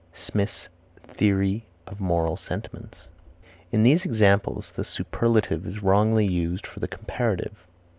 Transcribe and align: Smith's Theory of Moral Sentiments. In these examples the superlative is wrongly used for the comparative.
Smith's 0.15 0.67
Theory 1.03 1.63
of 1.85 1.99
Moral 2.01 2.35
Sentiments. 2.35 3.07
In 3.71 3.83
these 3.83 4.03
examples 4.03 4.71
the 4.71 4.83
superlative 4.83 5.67
is 5.67 5.83
wrongly 5.83 6.25
used 6.25 6.65
for 6.65 6.79
the 6.79 6.87
comparative. 6.87 7.53